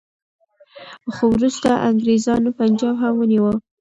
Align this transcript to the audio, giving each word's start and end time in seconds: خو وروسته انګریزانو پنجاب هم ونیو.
خو 1.13 1.23
وروسته 1.35 1.69
انګریزانو 1.89 2.49
پنجاب 2.57 2.95
هم 3.01 3.13
ونیو. 3.17 3.47